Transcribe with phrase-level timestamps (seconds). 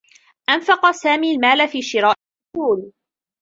[0.49, 2.15] أنفق سامي المال في شراء
[2.55, 2.91] الكحول.